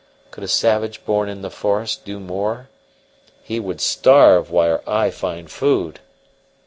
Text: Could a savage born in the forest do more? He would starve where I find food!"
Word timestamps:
Could 0.31 0.43
a 0.43 0.47
savage 0.47 1.05
born 1.05 1.29
in 1.29 1.43
the 1.43 1.51
forest 1.51 2.05
do 2.05 2.19
more? 2.19 2.69
He 3.43 3.59
would 3.59 3.79
starve 3.79 4.49
where 4.49 4.81
I 4.89 5.11
find 5.11 5.47
food!" 5.47 5.99